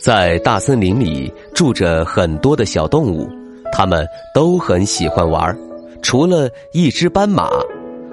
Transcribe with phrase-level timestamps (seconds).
[0.00, 3.28] 在大森林里住着很多的小动物，
[3.70, 5.54] 它们都很喜欢玩儿
[6.00, 7.50] 除了一只斑马，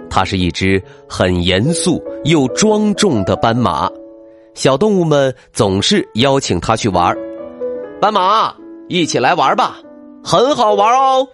[0.09, 3.89] 它是一只很严肃又庄重的斑马。
[4.53, 7.15] 小动物们总是邀请它去玩
[8.01, 8.53] 斑马，
[8.89, 9.77] 一起来玩吧，
[10.21, 11.25] 很好玩哦。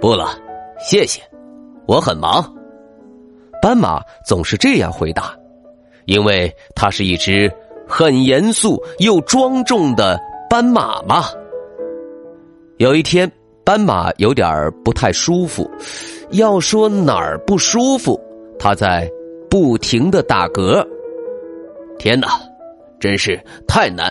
[0.00, 0.30] 不了，
[0.80, 1.20] 谢谢，
[1.86, 2.42] 我很忙。
[3.60, 5.36] 斑马总是这样回答，
[6.06, 7.52] 因为它是一只。
[7.90, 11.24] 很严肃又庄重的斑马嘛。
[12.78, 13.30] 有一天，
[13.64, 15.68] 斑马有点不太舒服。
[16.30, 18.18] 要说哪儿不舒服，
[18.58, 19.10] 他在
[19.50, 20.86] 不停的打嗝。
[21.98, 22.40] 天哪，
[23.00, 24.08] 真是太难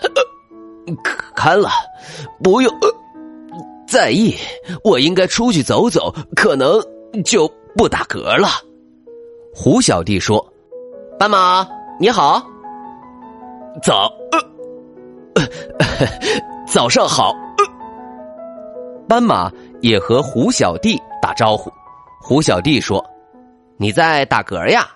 [1.34, 1.70] 堪了！
[2.42, 2.72] 不用
[3.88, 4.34] 在意，
[4.84, 6.78] 我应该出去走走，可能
[7.24, 8.48] 就不打嗝了。
[9.54, 10.46] 胡小弟说
[11.18, 11.66] ：“斑马，
[11.98, 12.46] 你好。”
[13.82, 14.12] 早，
[15.34, 15.42] 呃，
[15.78, 16.06] 呃
[16.66, 17.32] 早上好。
[19.08, 21.70] 斑马也和胡小弟打招呼。
[22.20, 23.04] 胡小弟说
[23.78, 24.88] ：“你在打嗝呀？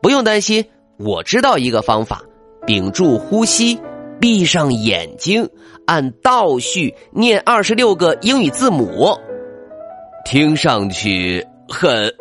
[0.00, 0.64] 不用担心，
[0.98, 2.22] 我知道一个方法。
[2.66, 3.78] 屏住呼吸，
[4.20, 5.48] 闭上眼睛，
[5.86, 9.16] 按倒序念二十六个英语字母。
[10.24, 12.12] 听上去很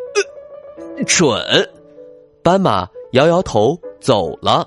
[1.06, 1.39] 蠢。”
[2.44, 4.66] 斑马摇摇头走了。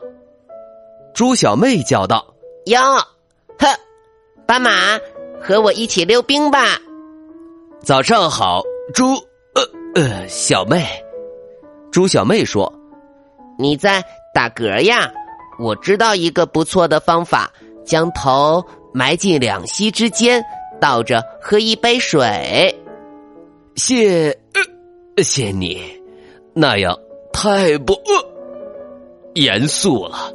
[1.15, 2.35] 猪小妹叫道
[2.67, 2.81] ：“哟，
[3.57, 3.69] 呵，
[4.47, 4.99] 斑马，
[5.41, 6.77] 和我一起溜冰吧。”
[7.81, 9.15] 早上好，猪
[9.55, 9.63] 呃
[9.95, 10.85] 呃小妹。
[11.93, 12.73] 猪小妹说
[13.59, 14.05] ：“你在
[14.35, 15.09] 打嗝呀？
[15.61, 17.49] 我知道一个不错的方法，
[17.85, 20.45] 将头埋进两膝之间，
[20.81, 22.75] 倒着喝一杯水。”
[23.77, 24.37] 谢
[25.19, 25.81] 谢你，
[26.53, 26.99] 那样
[27.33, 27.97] 太不
[29.35, 30.33] 严肃了。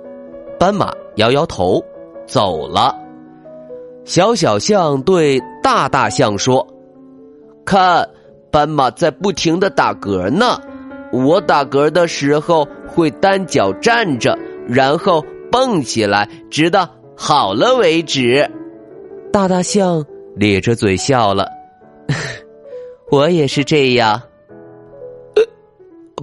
[0.60, 1.82] 斑马摇摇头，
[2.28, 2.94] 走了。
[4.04, 6.68] 小小象对大大象说
[7.66, 8.08] ：“看，
[8.52, 10.60] 斑马在不停的打嗝呢。
[11.14, 14.38] 我打嗝的时候会单脚站着，
[14.68, 18.46] 然后蹦起来，直到好了为止。”
[19.32, 20.06] 大大象
[20.36, 21.48] 咧着嘴笑了
[23.10, 24.22] ：“我也是这样。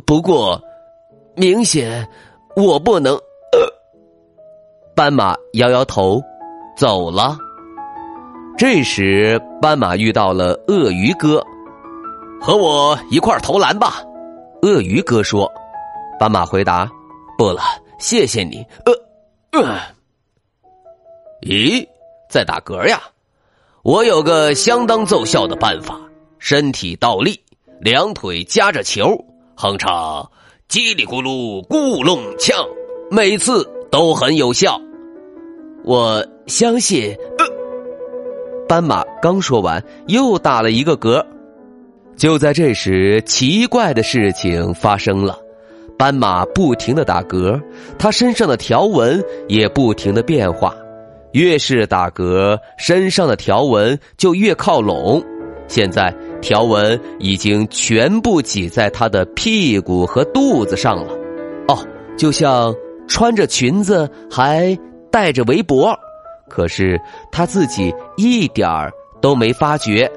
[0.04, 0.60] 不过，
[1.36, 2.06] 明显
[2.54, 3.19] 我不能。”
[4.96, 6.22] 斑马摇摇头，
[6.74, 7.36] 走了。
[8.56, 11.44] 这时，斑马遇到了鳄鱼哥，
[12.40, 14.02] 和我一块投篮吧。
[14.62, 15.52] 鳄鱼哥说。
[16.18, 16.90] 斑马回答
[17.36, 17.60] ：“不了，
[17.98, 19.78] 谢谢你。”呃，呃，
[21.42, 21.86] 咦，
[22.30, 22.98] 在打嗝呀？
[23.82, 26.00] 我有个相当奏效的办法：
[26.38, 27.38] 身体倒立，
[27.80, 29.14] 两腿夹着球，
[29.56, 30.26] 哼唱
[30.70, 32.56] 叽里咕噜咕隆呛，
[33.10, 34.80] 每次都很有效。
[35.86, 37.16] 我相信。
[38.69, 41.24] 斑马刚说完，又打了一个嗝。
[42.16, 45.38] 就在这时，奇怪的事情发生了：
[45.96, 47.60] 斑马不停的打嗝，
[47.96, 50.75] 它身上的条纹也不停的变化。
[51.30, 55.22] 越是打嗝，身上的条纹就越靠拢。
[55.69, 61.12] 现在，条纹已经全部挤在它的屁股和肚子上了。
[61.69, 61.78] 哦，
[62.16, 62.75] 就像
[63.06, 64.76] 穿着裙子还。
[65.11, 65.99] 带着围脖，
[66.49, 67.00] 可是
[67.32, 70.11] 他自己一点儿都没发觉。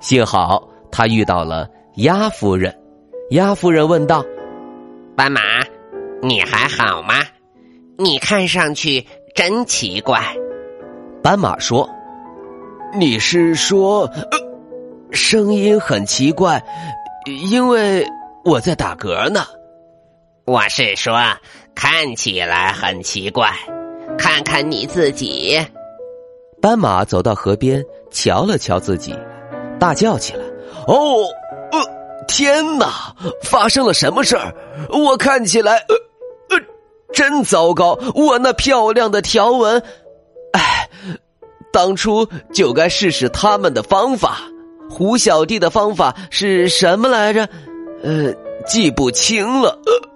[0.00, 2.74] 幸好他遇到了鸭夫人。
[3.30, 4.24] 鸭夫人问道
[5.16, 5.40] ：“斑马，
[6.20, 7.14] 你还好吗？
[7.96, 10.20] 你看上去真奇怪。”
[11.22, 11.88] 斑马说
[12.98, 14.10] ：“你是说，
[15.12, 16.60] 声音很奇怪，
[17.50, 18.04] 因为
[18.44, 19.44] 我在打嗝呢。”
[20.44, 21.16] 我是说，
[21.74, 23.52] 看起来很奇怪。
[24.20, 25.58] 看看你自己，
[26.60, 29.14] 斑马走到河边，瞧了瞧自己，
[29.78, 30.44] 大叫起来
[30.86, 31.24] ：“哦，
[31.72, 31.80] 呃，
[32.28, 33.16] 天哪！
[33.42, 34.54] 发生了什么事儿？
[34.90, 35.96] 我看起来，呃，
[36.50, 36.62] 呃，
[37.14, 37.98] 真糟糕！
[38.14, 39.82] 我那漂亮的条纹，
[40.52, 40.90] 哎，
[41.72, 44.36] 当初就该试试他们的方法。
[44.90, 47.48] 胡小弟的方法是什么来着？
[48.02, 48.34] 呃，
[48.66, 49.70] 记不清了。
[49.86, 50.09] 呃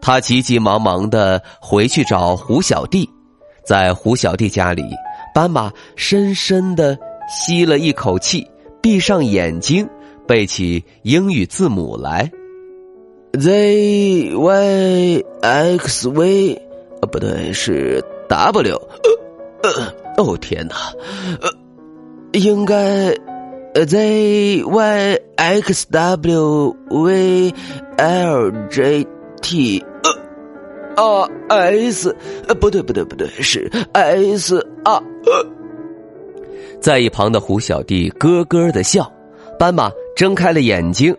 [0.00, 3.08] 他急急忙忙的回去找胡小弟，
[3.64, 4.82] 在胡小弟家里，
[5.34, 6.96] 斑马深深的
[7.28, 8.46] 吸了一口气，
[8.80, 9.88] 闭上眼睛，
[10.26, 12.30] 背起英语字母来
[13.38, 16.54] ：z y x v，
[17.00, 18.80] 呃，不对，是 w。
[19.62, 20.74] 呃呃，哦天哪，
[21.40, 21.50] 呃，
[22.32, 23.14] 应该。
[23.86, 27.52] z y x w v
[27.98, 29.06] l j
[29.46, 29.80] t
[30.96, 32.16] 呃啊 s
[32.48, 35.00] 呃不对不对不对是 s 啊
[36.80, 39.08] 在一旁的胡小弟咯咯的笑，
[39.56, 41.16] 斑马睁开了眼睛，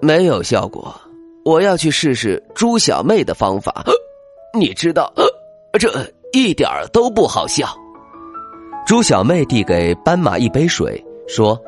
[0.00, 0.94] 没有效果，
[1.44, 3.84] 我要去试试猪小妹的方法，
[4.56, 5.90] 你知道，呃这
[6.32, 7.66] 一点都不好笑。
[8.86, 11.04] 猪小妹递给斑马一杯水。
[11.26, 11.58] 说：“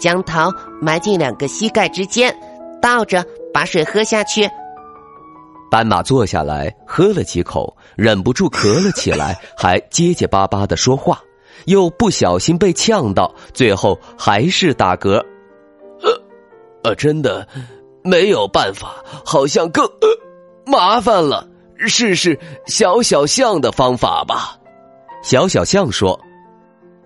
[0.00, 0.50] 将头
[0.82, 2.36] 埋进两个膝盖之间，
[2.82, 3.24] 倒着
[3.54, 4.50] 把水喝下去。”
[5.70, 11.20] 斑马坐下来喝了几口，忍不住咳了起来，还结结巴巴的说话，
[11.64, 15.24] 又不小心被呛到，最后还是打嗝。
[16.02, 16.22] 呃，
[16.82, 17.48] 呃，真的
[18.04, 19.88] 没有办法，好像更
[20.66, 21.48] 麻烦了。
[21.86, 24.56] 试试小小象的方法吧。
[25.22, 26.20] 小小象说。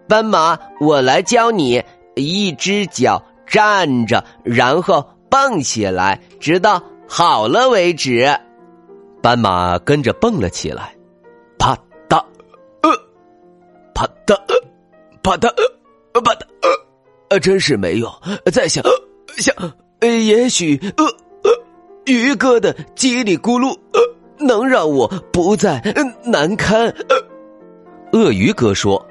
[0.06, 1.82] 斑马，我来教你，
[2.16, 8.28] 一只脚站着，然后蹦起来，直到好了为止。
[9.22, 10.94] 斑马跟着蹦了起来，
[11.58, 11.76] 啪
[12.08, 12.24] 嗒，
[12.82, 12.90] 呃，
[13.94, 14.54] 啪嗒，呃
[15.22, 15.48] 啪嗒，
[16.14, 16.68] 呃，啪嗒，呃，
[17.30, 18.10] 呃真是没用。
[18.52, 18.90] 再想呃
[19.38, 19.54] 想，
[20.00, 21.50] 呃也许呃呃，
[22.06, 25.82] 鱼哥的叽里咕噜呃，能让我不再
[26.24, 26.88] 难堪。
[27.08, 27.16] 呃
[28.12, 29.04] 鳄鱼哥说。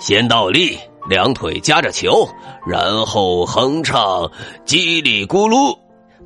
[0.00, 0.76] 先倒立，
[1.08, 2.28] 两腿夹着球，
[2.66, 4.30] 然后哼唱
[4.66, 5.76] 叽里咕噜。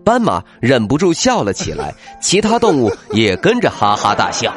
[0.04, 1.92] 斑马忍不住笑了起来，
[2.22, 4.52] 其他动物也跟着哈哈大笑。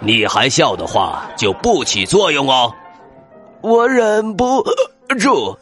[0.00, 2.70] 你还笑的话，就不起作用哦。
[3.62, 4.62] 我忍不
[5.18, 5.56] 住。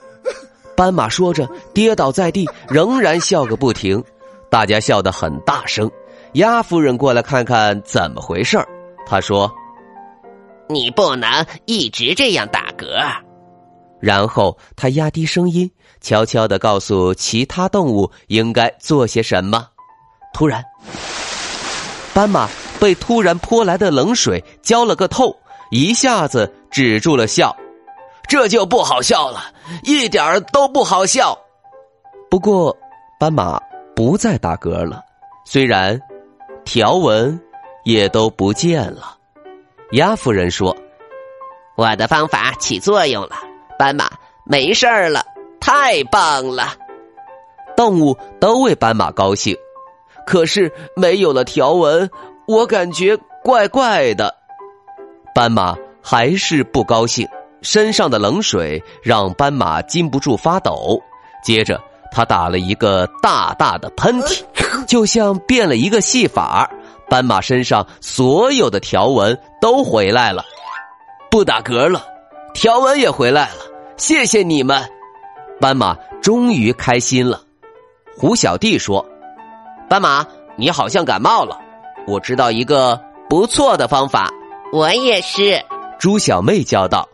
[0.74, 4.02] 斑马说着，跌倒在地，仍然笑个不停。
[4.50, 5.88] 大家笑得很大声。
[6.32, 8.66] 鸭夫人过来看看怎么回事儿，
[9.06, 9.52] 她说。
[10.68, 12.86] 你不能一直这样打嗝。
[14.02, 15.70] 然后他压低声音，
[16.00, 19.68] 悄悄的告诉其他动物应该做些什么。
[20.34, 20.64] 突然，
[22.12, 22.48] 斑马
[22.80, 25.34] 被突然泼来的冷水浇了个透，
[25.70, 27.56] 一下子止住了笑。
[28.28, 29.52] 这就不好笑了，
[29.84, 31.38] 一点都不好笑。
[32.28, 32.76] 不过，
[33.20, 33.60] 斑马
[33.94, 35.00] 不再打嗝了，
[35.44, 36.00] 虽然
[36.64, 37.38] 条纹
[37.84, 39.16] 也都不见了。
[39.92, 40.74] 鸭夫人说
[41.76, 43.36] ：“我的方法起作用了，
[43.82, 44.08] 斑马
[44.44, 45.24] 没事儿了，
[45.60, 46.68] 太棒了！”
[47.76, 49.56] 动物都为斑马高兴，
[50.24, 52.08] 可是没有了条纹，
[52.46, 54.32] 我感觉怪怪的。
[55.34, 57.26] 斑马还是不高兴，
[57.60, 61.02] 身上的冷水让斑马禁不住发抖。
[61.42, 61.82] 接着，
[62.12, 64.44] 他打了一个大大的喷嚏，
[64.86, 66.70] 就像变了一个戏法。
[67.10, 70.44] 斑马身上所有的条纹都回来了，
[71.32, 72.00] 不打嗝了，
[72.54, 73.71] 条纹也回来了。
[73.96, 74.82] 谢谢你们，
[75.60, 77.40] 斑马终于开心了。
[78.16, 79.04] 胡小弟说
[79.88, 81.58] ：“斑马，你好像感冒了，
[82.06, 84.30] 我知道一个不错的方法。”
[84.72, 85.62] 我也是，
[85.98, 87.08] 猪小妹叫道：“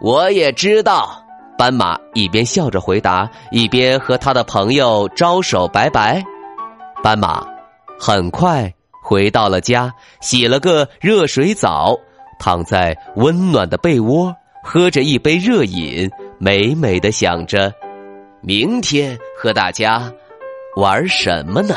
[0.00, 1.22] 我也知道。”
[1.58, 6.24] 斑马一边笑着回答，一边和他的朋友招手拜拜。
[7.02, 7.46] 斑马
[7.98, 8.72] 很快。
[9.04, 11.98] 回到了家，洗了个热水澡，
[12.38, 16.08] 躺在温暖的被窝，喝着一杯热饮，
[16.44, 17.72] 美美的想着，
[18.40, 20.12] 明天和大家
[20.74, 21.76] 玩什么呢？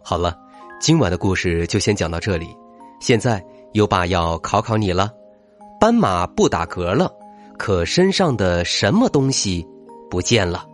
[0.00, 0.38] 好了，
[0.78, 2.56] 今晚的故事就先讲到这里。
[3.00, 5.10] 现在优爸要考考你了，
[5.80, 7.12] 斑马不打嗝了。
[7.58, 9.66] 可身上的什么东西
[10.08, 10.64] 不见了？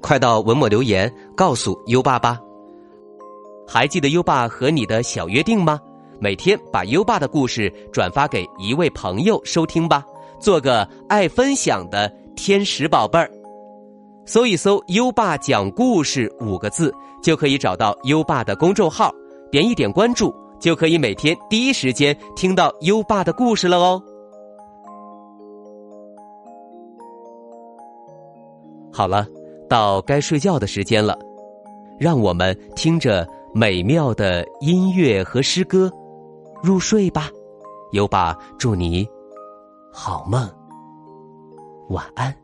[0.00, 2.38] 快到文末留言告诉优爸吧。
[3.66, 5.80] 还记得优爸和你的小约定吗？
[6.20, 10.04] 每天把优爸的故事转发给一位朋友收听吧，
[10.38, 13.30] 做个爱分享的天使宝贝儿。
[14.26, 19.12] 搜一搜“优爸讲故事”五个字，就可以找到优爸的公众号，
[19.50, 24.02] 点一点关注，就可以每天第一时间听到优爸的故事了哦。
[28.90, 29.26] 好了，
[29.68, 31.18] 到该睡觉的时间了，
[31.98, 35.88] 让我们听着美妙的音乐和诗歌
[36.60, 37.30] 入睡吧。
[37.92, 39.08] 有爸祝你
[39.92, 40.44] 好梦，
[41.88, 42.43] 晚安。